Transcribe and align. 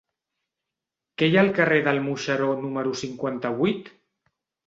Què 1.21 1.27
hi 1.31 1.35
ha 1.37 1.43
al 1.47 1.51
carrer 1.59 1.77
del 1.89 2.01
Moixeró 2.07 2.49
número 2.63 2.93
cinquanta-vuit? 3.05 3.93